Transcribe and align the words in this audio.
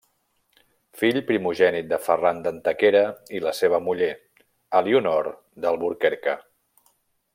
Fill 1.01 1.19
primogènit 1.27 1.91
de 1.91 1.99
Ferran 2.05 2.41
d'Antequera 2.47 3.03
i 3.41 3.43
la 3.49 3.53
seva 3.59 3.83
muller, 3.89 4.11
Elionor 4.81 5.31
d'Alburquerque. 5.67 6.37